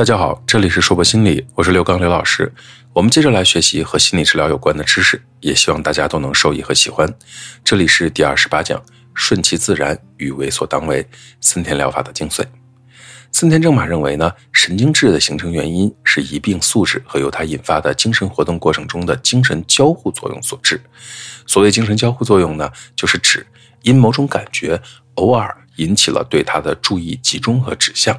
[0.00, 2.50] 大家好，这里是硕博心理，我是刘刚刘老师。
[2.94, 7.14] 我们接着来学习和心理治疗有关的知识，也希望大家都能受益和喜欢。
[7.62, 8.82] 这里是第二十八讲：
[9.12, 11.06] 顺其自然与为所当为，
[11.42, 12.42] 森田疗法的精髓。
[13.30, 20.80] 森田正马认为呢，神经质的形成原因是疑病素质和由它引发的精神活动过程中的精神交互作用所致。
[21.44, 23.46] 所谓精神交互作用呢，就是指
[23.82, 24.80] 因某种感觉
[25.16, 28.18] 偶尔引起了对它的注意集中和指向。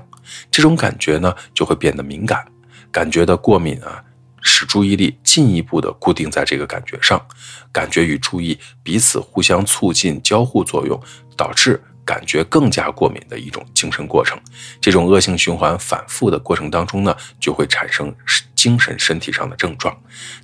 [0.49, 2.45] 这种感觉呢，就会变得敏感，
[2.91, 4.03] 感觉的过敏啊，
[4.41, 7.23] 使注意力进一步的固定在这个感觉上，
[7.71, 10.99] 感觉与注意彼此互相促进交互作用，
[11.37, 14.39] 导致感觉更加过敏的一种精神过程。
[14.81, 18.13] 这种恶性循环反复的过程当中呢，就会产生
[18.55, 19.95] 精神身体上的症状。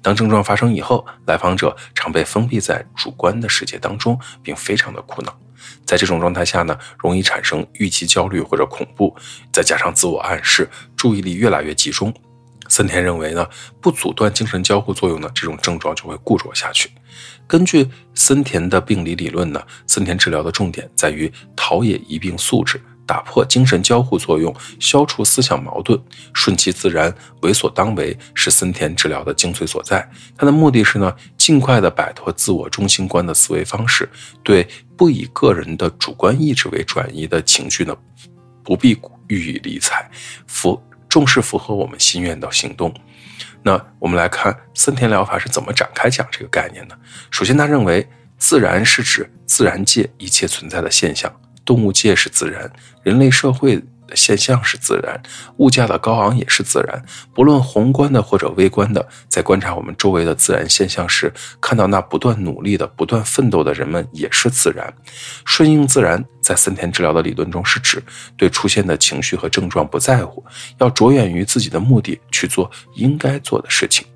[0.02, 5.38] 当症状发生以后，来访者常被封闭在主观的世界当中，并非常的苦恼。
[5.86, 9.16] 在这种状态下呢，容易产生预期焦虑或者恐怖，
[9.52, 12.14] 再加上自我暗示，注意力越来越集中。
[12.70, 13.48] 森田认为呢，
[13.80, 16.92] 不阻断精神交互作用呢，这种症状就会固着下去。
[17.48, 22.81] 根据森田的病理理论呢，森田治疗的重点在于陶冶一病素质。
[23.08, 26.00] 打破精神交互作用，消除思想矛盾，
[26.33, 30.08] 顺其自然，为所当为，是森田治疗的精髓所在。
[30.38, 34.08] 它的目的是呢，尽快的摆脱自我中心观的思维方式，
[34.44, 37.95] 对不以个人的主观意志为转移的情绪呢，
[38.63, 40.08] 不必予以理睬，
[40.45, 42.94] 符重视符合我们心愿的行动。
[43.63, 47.00] 那我们来看森田疗法是怎么展开讲这个概念的。
[47.31, 51.33] 首先，他认为自然是指自然界一切存在的现象。
[51.68, 52.72] 动物界是自然，
[53.04, 53.76] 人类社会
[54.08, 55.22] 的现象是自然，
[55.58, 57.04] 物价的高昂也是自然。
[57.36, 64.92] 不论宏观的或者微观的，在观察我们周围的自然现象时，看到那不断努力的、不断奋斗的人们也是自然。
[65.46, 68.02] 顺应自然，在森田治疗的理论中是指
[68.38, 70.42] 对出现的情绪和症状不在乎，
[70.78, 74.08] 要着眼于自己的目的去做应该做的事情。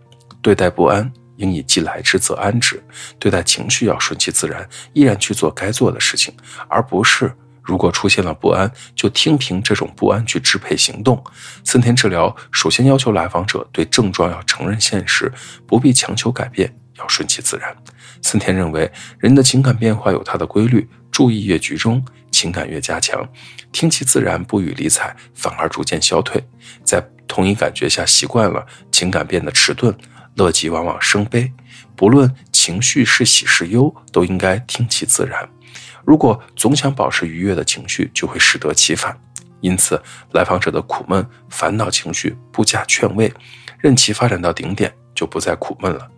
[0.41, 2.77] 对待不安，应以既来之则安之；
[3.19, 6.33] 对待情绪，要顺其自然，依然去做该做的事情，
[6.69, 7.29] 而不是。
[7.71, 11.23] 如果出现了不安，就听凭这种不安去支配行动。
[11.63, 15.31] 森田治疗首先要求来访者对症状要承认现实，
[15.65, 17.73] 不必强求改变，要顺其自然。
[18.21, 23.25] 森田认为，人的情感变化有它的规律，注意越集中，情感越加强。
[23.71, 26.43] 听其自然，不予理睬，反而逐渐消退。
[26.83, 29.95] 在同一感觉下习惯了，情感变得迟钝，
[30.35, 31.49] 乐极往往生悲。
[31.95, 35.49] 不论情绪是喜是忧，都应该听其自然。
[36.05, 39.17] 如果总想保持愉悦的情绪，就会适得其反。
[39.59, 40.01] 因此，
[40.33, 43.31] 来访者的苦闷、烦恼情绪不加劝慰，
[43.77, 46.09] 任其发展到顶点，就不再苦闷了。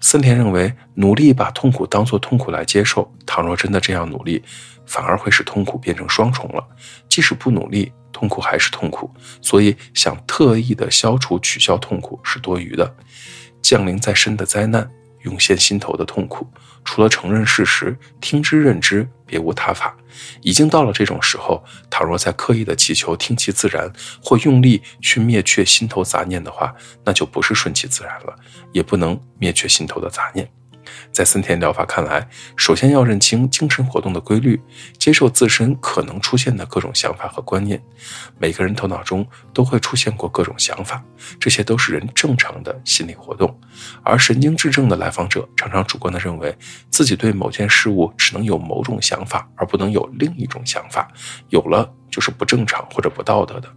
[0.00, 4.42] 森田认为，努力把痛苦当作痛苦来接受，倘若真的这样努力，
[4.86, 6.64] 反而会使痛苦变成双重了。
[7.08, 9.10] 即使不努力，痛苦还是痛苦。
[9.42, 12.94] 所以，想特意的消除、取消痛苦是多余的。
[13.62, 14.90] 降临在身的灾难。
[15.24, 16.46] 涌现心头的痛苦，
[16.84, 19.96] 除了承认事实、听之任之，别无他法。
[20.42, 23.90] 已经到了这种时候，倘若再刻意的祈求听其自然，
[24.22, 26.74] 或用力去灭却心头杂念的话，
[27.04, 28.36] 那就不是顺其自然了，
[28.72, 30.48] 也不能灭却心头的杂念。
[31.12, 34.60] 在森田疗法看来，首先要认清精神活动的规律，
[34.98, 37.82] 接受自身可能出现的各种想法和观念。
[38.38, 41.02] 每个人头脑中都会出现过各种想法，
[41.38, 43.58] 这些都是人正常的心理活动。
[44.02, 46.56] 而神经质症的来访者常常主观地认为
[46.90, 51.10] 自己对某件事物只能有某种想法，而不能有另一种想法，
[51.48, 53.68] 有了就是不正常或者不道德的。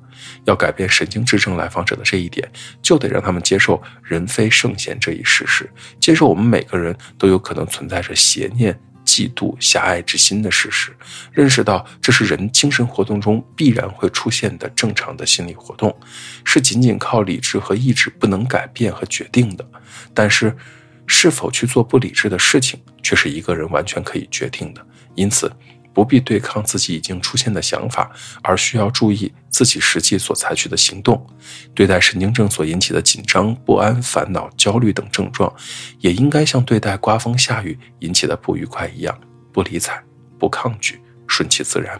[0.45, 2.47] 要改变神经质症来访者的这一点，
[2.83, 5.67] 就得让他们接受人非圣贤这一事实，
[5.99, 10.95] 接受我们每个人都有可能存在着邪念、嫉妒、狭隘之心的事实，
[11.31, 15.95] 认识到这是人精神活动中必然会出现的正常的心理活动，
[16.45, 19.67] 是仅仅靠理智和意志不能改变和决定的。
[20.13, 20.55] 但是，
[21.07, 24.85] 是否去做不理智的事情，却是一个人完全可以决定的。
[25.15, 25.51] 因此。
[25.97, 28.11] 不必对抗自己已经出现的想法，
[28.43, 31.25] 而需要注意自己实际所采取的行动。
[31.73, 35.51] 对待神经症所引起的紧张、不安、烦恼、焦虑等症状，
[35.97, 39.19] 也应该像对待刮风下雨引起的不愉快一样，
[39.51, 39.99] 不理睬、
[40.37, 41.99] 不抗拒，顺其自然。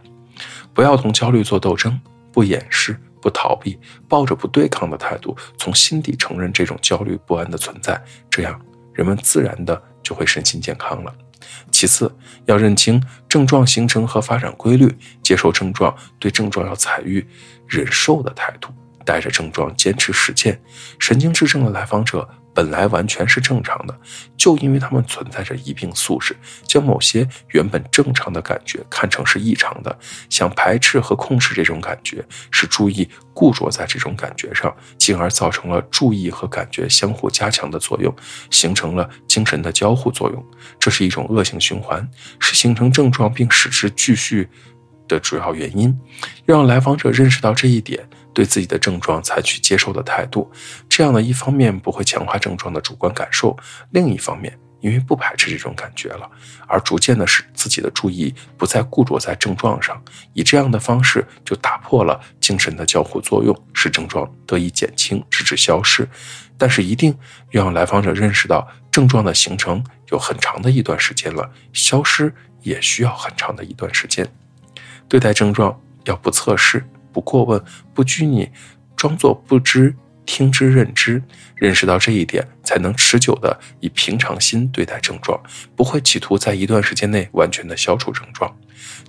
[0.75, 1.99] 不要同焦虑做斗争，
[2.31, 7.99] 不掩饰、不逃避，抱着不对抗的态度，从心底承认这种焦虑不安的存在，
[8.29, 8.61] 这样
[8.94, 11.11] 人们自然的就会身心健康了。
[11.71, 12.13] 其次，
[12.45, 17.25] 要认清症状形成和发展规律，接受症状，对症状要采予
[17.67, 18.69] 忍受的态度，
[19.05, 20.59] 带着症状坚持实践。
[20.99, 22.27] 神经质症的来访者
[22.57, 23.95] 本来完全是正常的，
[24.36, 29.95] 就因为他们存在着疑病素质，将某些原本正常的感觉看成是异常的，
[30.27, 38.12] 想排斥和控制这种感觉，使注意固着在这种感觉上，进而造成了注意和感觉相互加强的作用，
[38.50, 40.44] 形成了精神的交互作用。
[40.80, 42.09] 这是一种恶性循环，
[42.39, 44.50] 是形成症状并使之继续
[45.07, 45.95] 的主要原因。
[46.44, 48.09] 让来访者认识到这一点。
[48.37, 50.47] 对自己的症状采取接受的态度，
[50.87, 53.57] 这样呢，一方面不会强化症状的主观感受，
[53.89, 56.29] 另一方面，因为不排斥这种感觉了，
[56.67, 59.99] 而逐渐的使自己的注意不再固着在症状上，
[60.33, 66.07] 以这样的方式就打破了精神的交互作用，使症状得以减轻，直至消失。
[66.59, 67.17] 但是，一定
[67.53, 72.31] 要让来访者认识到，症状的形成有很长的一段时间了，消失
[72.61, 74.31] 也需要很长的一段时间。
[75.09, 76.87] 对待症状要不测试。
[77.17, 77.59] 不过问，
[77.95, 78.47] 不拘泥，
[78.95, 81.19] 装作不知，听之任之，
[81.55, 85.41] 认识到这一点，才能持久的以平常心对待症状，
[85.75, 88.55] 不会企图在一段时间内完全的消除症状。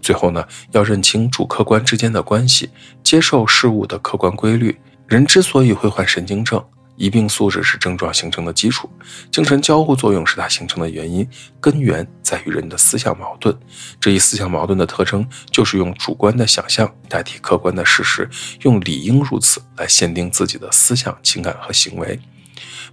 [0.01, 2.71] 最后呢，要认清主客观之间的关系，
[3.05, 4.75] 接受事物的客观规律。
[5.07, 6.65] 人之所以会患神经症。
[6.99, 8.91] 疑病素质是症状形成的基础，
[9.31, 11.27] 精神交互作用是它形成的原因，
[11.61, 13.57] 根源在于人的思想矛盾。
[14.01, 18.29] 这一思想矛盾的特征就是用主观的想象代替客观的事实，
[18.63, 22.21] 用理应如此来限定自己的思想、情感和行为。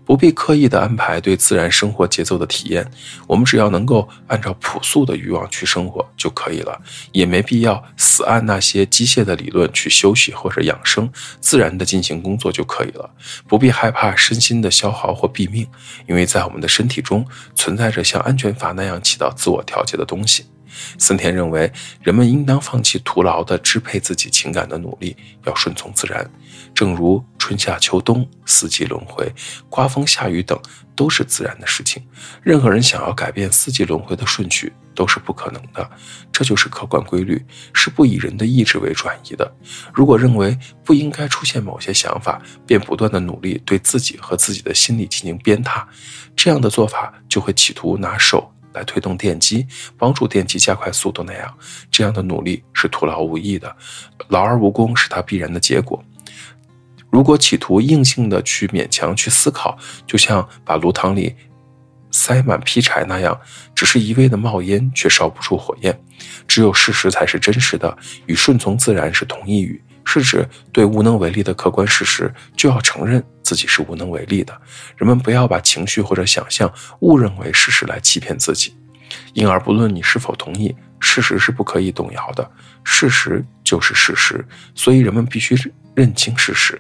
[0.05, 2.89] 不必刻意的安排对自然生活节奏的体验，
[3.27, 6.79] 我们只要能够按照朴素的欲望去生活就可以了，
[7.11, 13.09] 也没必要死按那些机械的理论去休息或者养生，自然的进行工作就可以了。
[13.47, 15.67] 不必害怕身心的消耗或毙命，
[16.07, 17.25] 因为在我们的身体中
[17.55, 20.45] 存在着像安全阀那样起到自我调节的东西。
[20.97, 21.71] 森田认为，
[22.03, 25.15] 人们应当放弃徒劳的支配自己情感的努力，
[25.45, 26.29] 要顺从自然。
[26.75, 29.33] 正如春夏秋冬四季轮回、
[29.69, 30.59] 刮风下雨等
[30.95, 32.05] 都是自然的事情。
[32.43, 35.89] 任何人想要改变四季轮回的顺序都是不可能的，
[36.33, 37.43] 这就是客观规律，
[37.73, 39.49] 是不以人的意志为转移的。
[39.93, 45.83] 如果认为不应该出现某些想法，便不断的努力对自己和自己的心理进行鞭挞，
[46.35, 48.51] 这样的做法就会企图拿手。
[48.73, 49.65] 来推动电机，
[49.97, 51.57] 帮助电机加快速度那样，
[51.89, 53.73] 这样的努力是徒劳无益的，
[54.27, 56.03] 劳而无功是它必然的结果。
[57.15, 61.33] 如果企图硬性的去勉强去思考，就像把炉膛里
[62.11, 63.39] 塞满劈柴那样，
[63.73, 65.97] 只是一味的冒烟，却烧不出火焰。
[66.45, 69.81] 只有事实才是真实的，与顺从自然是同义语。
[70.03, 74.53] 是指对无能为力的客观事实，就要承认自己是无能为力的。
[74.97, 76.69] 人们不要把情绪或者想象
[76.99, 78.75] 误认为事实来欺骗自己，
[79.31, 82.51] 因而不论你是否同意，事实是不可以动摇的。
[82.83, 84.45] 事实就是事实，
[84.75, 85.55] 所以人们必须
[85.95, 86.79] 认清事实。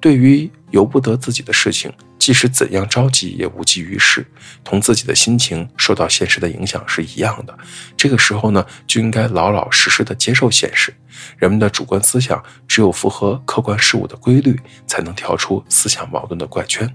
[0.00, 4.26] 对于由不得自己的事情，即使怎样着急也无济于事，
[4.62, 7.58] 同自己的心情受到现实的影响是一样的。
[7.96, 10.92] 这个时候呢，就应该老老实实的接受现实。
[11.38, 16.86] 人们的主观思想只有符合客观事物的规律，才能跳出思想矛盾的怪圈。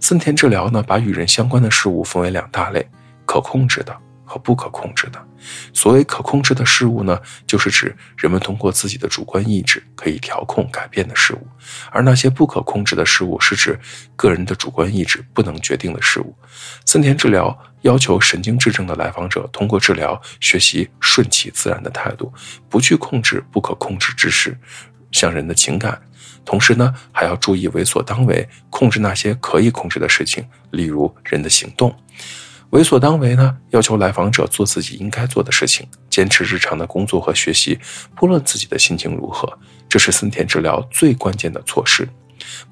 [0.00, 2.88] 森田治疗呢，把与人相关的事物分为两大类：
[3.26, 3.94] 可控制的。
[4.38, 5.26] 不可控制的，
[5.72, 11.38] 所谓可控制的事物呢，就是指人们通过自己的主观意志可以调控改变的事物；
[11.90, 13.78] 而那些不可控制的事物，是指
[14.16, 16.34] 个人的主观意志不能决定的事物。
[16.86, 22.32] 森田治疗要求神经质症的来访者通过治疗学习顺其自然的态度，
[22.68, 24.56] 不去控制不可控制之事，
[25.12, 25.92] 像人的情感；
[26.44, 31.94] 同时呢，还要注意为所当为，控制那些可以控制的事情，例如人的行动。
[32.74, 33.56] 为所当为呢？
[33.70, 37.78] 要求来访者做自己应该做的事情，坚持日常的工作和学习，
[38.16, 39.56] 不论自己的心情如何。
[39.88, 42.08] 这是森田治疗最关键的措施。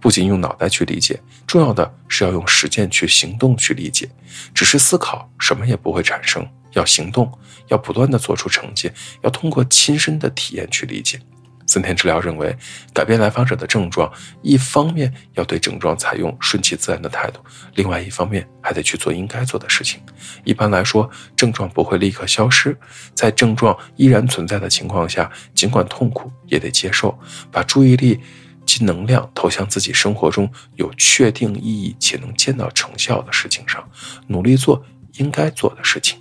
[0.00, 4.10] 不仅用脑袋去理解，重要的是要用实践去行动去理解。
[4.52, 6.44] 只是思考，什么也不会产生。
[6.72, 7.30] 要行动，
[7.68, 8.90] 要不断的做出成绩，
[9.22, 11.20] 要通过亲身的体验去理解。
[11.66, 12.56] 森田治疗认为，
[12.92, 17.40] 改变来访者的症状，一方面要对症状采用顺其自然的态度，
[17.74, 20.00] 另外一方面还得去做应该做的事情。
[20.44, 22.76] 一般来说，症状不会立刻消失，
[23.14, 27.18] 在症状依然存在的情况下，尽管痛苦也得接受，
[27.50, 28.20] 把注意力
[28.66, 33.82] 及能量投向自己生活中有确定意义且能见到成效的事情上，
[34.26, 36.18] 努力做应该做的事情。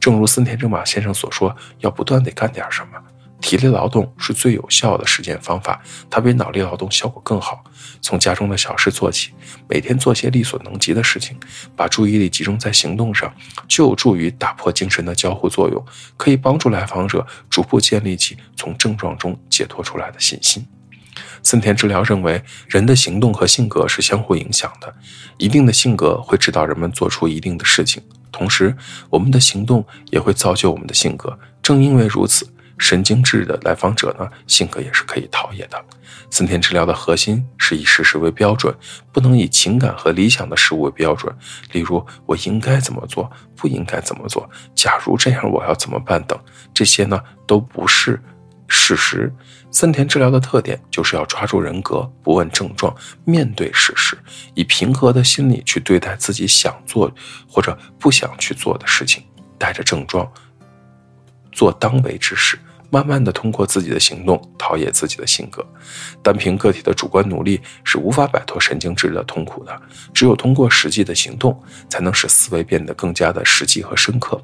[0.00, 2.98] 正如森田正马先生所说，要不断地干点什么。
[3.40, 7.62] 体力劳动是最有效的实践方法，它比脑力劳动效果更好。
[8.00, 9.30] 从家中的小事做起，
[9.68, 11.36] 每天做些力所能及的事情，
[11.76, 13.32] 把注意力集中在行动上，
[13.68, 15.84] 就有助于打破精神的交互作用，
[16.16, 20.66] 可以帮助来访者逐步建立起从症状中解脱出来的信心。
[21.42, 24.92] 森田治疗认为，人的行动和性格是相互影响的，
[25.38, 28.02] 一定的性格会指导人们做出一定的事情，
[28.32, 28.76] 同时，
[29.10, 31.38] 我们的行动也会造就我们的性格。
[31.62, 35.82] 正因为如此，神经质的来访者呢，性格也是可以陶冶的。
[36.30, 38.74] 森田治疗的核心是以事实为标准，
[39.12, 41.34] 不能以情感和理想的事物为标准。
[41.72, 46.38] 例如，我应该怎么做，不应该怎么做，假如这样，我要怎么办等，
[46.74, 48.20] 这些呢，都不是
[48.68, 49.32] 事实。
[49.70, 54.18] 森田治疗的特点就是要抓住人格，不问症状，面对事实，
[54.54, 57.10] 以平和的心理去对待自己想做
[57.48, 59.22] 或者不想去做的事情，
[59.58, 60.30] 带着症状
[61.56, 62.58] 做当为之事。
[62.88, 65.66] 慢慢的通过自己的行动陶冶自己的性格，
[66.22, 69.82] 单凭个体的主观努力是无法摆脱神经质的痛苦的，
[70.14, 74.40] 只有通过实际的行动，才能使思维变得更加的实际和深刻。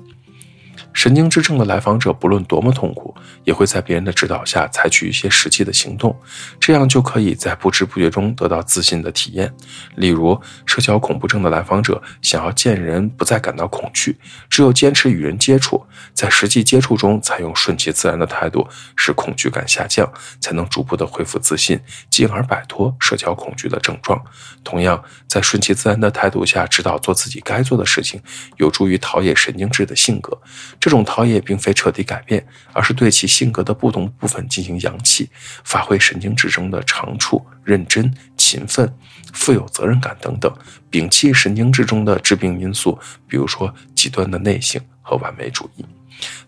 [0.92, 6.16] 神经质症的来访者，不论多么痛苦，也会在别人的指导下采取一些实际的行动，
[6.60, 9.52] 这样就可以在不知不觉中得到自信的体验。
[9.96, 14.18] 例如，社交恐怖症的来访者想要见人不再感到恐惧，
[14.48, 21.80] 只有坚持与人接触，在实际接触中采用顺其自然的态度，使恐惧感下降，才能逐步的恢复自信，
[22.10, 24.22] 进而摆脱社交恐惧的症状。
[24.62, 28.20] 同样，在顺其自然的态度下指导做自己该做的事情，
[28.58, 30.38] 有助于陶冶神经质的性格。
[30.82, 35.30] 这种陶冶并非彻底改变，而是对其性格的不同部分进行扬弃，
[35.62, 38.92] 发挥神经质中的长处、认真、勤奋、
[39.32, 40.52] 富有责任感等等，
[40.90, 42.98] 摒弃神经质中的致病因素，
[43.28, 45.86] 比如说极端的内省和完美主义。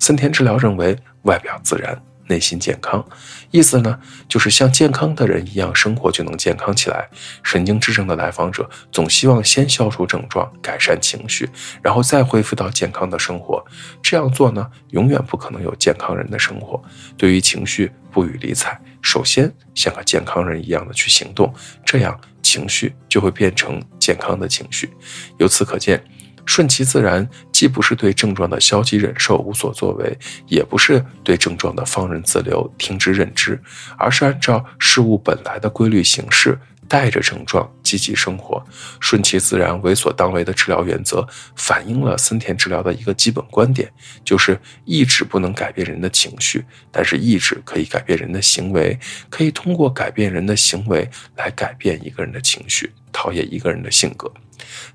[0.01, 1.97] 森田治疗认为，外表自然。
[2.27, 3.05] 内心健康，
[3.51, 7.09] 意思呢，就是像健康的人一样生活就能健康起来。
[7.43, 11.49] 神经质症的来访者总希望先消除症状，改善情绪，
[11.83, 13.65] 然后再恢复到健康的生活。
[14.03, 16.83] 这样做呢，永远不可能有健康人的生活。
[17.17, 21.53] 对于情绪不予理睬，首先像个健康人一样的去行动，
[21.85, 24.91] 这样情绪就会变成健康的情绪。
[25.39, 26.03] 由此可见。
[26.47, 33.61] 顺其自然，既不是对症状的消极忍受、无所作为，也不是对症状的放任自流、听之任之，
[33.97, 38.65] 而是按照事物本来的规律行事，带着症状积极生活。
[39.01, 41.27] 顺其自然、为所当为的治疗原则，
[41.57, 43.91] 反映了森田治疗的一个基本观点，
[44.25, 48.99] 就是意志不能改变人的情绪，但是意志可以改变人的行为，
[49.29, 54.33] 可以通过改变人的行为来改变一个人的情绪，陶冶一个人的性格。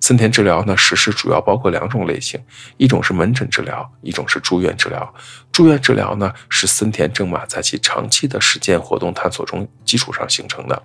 [0.01, 2.39] 森田治疗呢，实施主要包括两种类型，
[2.77, 5.13] 一种是门诊治疗，一种是住院治疗。
[5.51, 10.81] 住院治疗呢，是森田正马在其长期的实践活动探索中基础上形成的。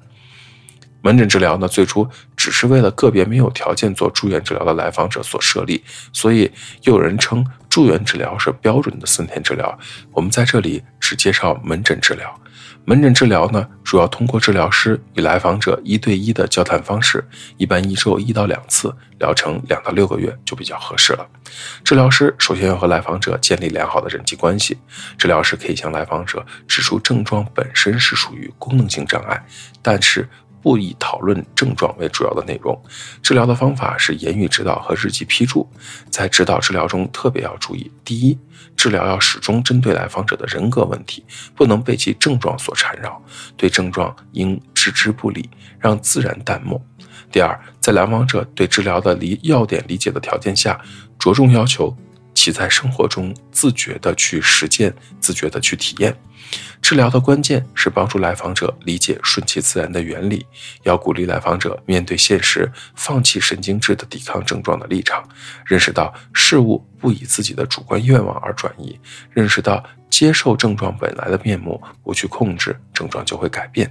[1.05, 5.85] 门诊治疗呢，最初只是为了个别没有条件做住院治疗的来访者所设立，
[6.15, 6.51] 所以
[6.85, 9.79] 又有人称住院治疗是标准的森田治疗。
[10.13, 12.35] 我们在这里只介绍门诊治疗。
[12.87, 17.23] 门诊治疗呢，主要通过治疗师与来访者一对一的交谈方式，
[17.59, 21.27] 一般一周一到两次，疗程两到六个月就比较合适了。
[21.83, 24.79] 治疗师首先要和来访者建立良好的人际关系，
[25.19, 29.47] 治疗师可以向来访者指出症状本身是属于功能性障碍，
[29.83, 30.27] 但是。
[30.65, 32.83] 不以讨论症状为主要的内容，
[33.23, 35.69] 治疗的方法是言语指导和日记批注。
[36.09, 38.39] 在指导治疗中，特别要注意：第一，
[38.75, 41.23] 治疗要始终针对来访者的人格问题，
[41.55, 43.23] 不能被其症状所缠绕，
[43.59, 46.81] 对症状应置之不理，让自然淡漠；
[47.31, 50.81] 第二，在来访者对治疗的理要点理解的条件下，
[51.19, 51.95] 着重要求
[52.33, 56.17] 其在生活中自觉地去实践，自觉地去体验。
[56.81, 60.45] 治疗的关键是帮助来访者理解顺其自然的原理，
[60.83, 65.27] 要鼓励来访者面对现实，放弃神经质的抵抗症状的立场，
[65.65, 68.99] 认识到事物不以自己的主观愿望而转移，
[69.31, 73.91] 认识到接受症状本来的面目，不去控制症状就会改变。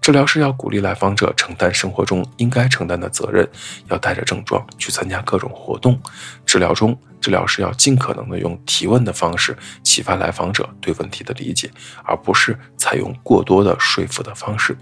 [0.00, 3.46] 治疗师要鼓励来访者承担生活中应该承担的责任，
[3.88, 6.00] 要带着症状去参加各种活动。
[6.46, 11.70] 治疗中，治疗师要尽可能的用提问的方式启发来访者对问题的理解，
[12.04, 14.76] 而不是采用过多的说服的方式。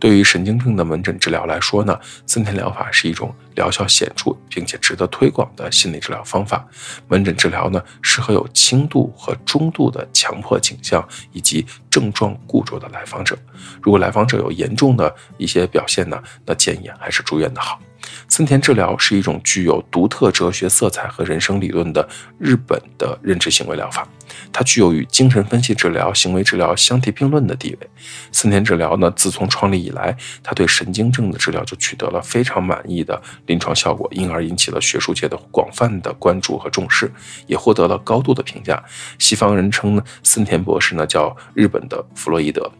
[0.00, 6.66] 对于神经症的门诊治疗来说呢，森田疗法是一种疗效显著并且值得推广的心理治疗方法。
[7.06, 13.38] 门诊治疗呢，适合有轻度和中度的强迫倾向以及症状固着的来访者。
[13.80, 17.80] 如果来访者有严重的一些表现呢，那建议还是住院的好。
[18.28, 24.06] 森田治疗是一种具有独特哲学色彩和人生理论的日本的认知行为疗法，
[24.52, 27.90] 它具有与精神分析治疗、行为治疗相提并论的地位。
[28.32, 37.10] 森田治疗呢，自从创立以来，它对神经症的治疗就取得了非常满意的临床效果，因而引起了学术界的广泛的关注和重视，
[37.46, 38.82] 也获得了高度的评价。
[39.18, 42.70] 西方人称呢，森田博士呢叫日本的弗洛伊德。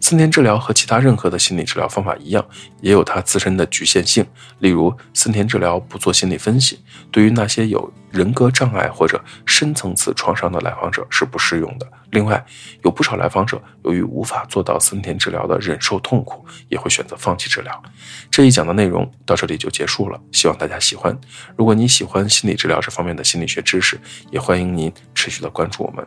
[0.00, 2.44] 森田治疗和其他任何的心理治疗方法一样，
[2.80, 4.24] 也有它自身的局限性。
[4.58, 6.78] 例如，森田治疗不做心理分析，
[7.10, 11.86] 对于那些有人格障碍或者深层次创伤的来访者是不适用的。
[12.10, 12.44] 另外，
[12.84, 17.82] 有不少来访者由于无法做到森田治疗的忍受痛苦，也会选择放弃治疗。
[18.30, 21.18] 这一讲的内容到这里就结束了，希望大家喜欢。
[21.56, 26.06] 如果你喜欢心理治疗这方面的心理学知识，也欢迎您持续的关注我们。